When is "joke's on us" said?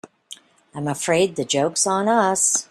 1.45-2.57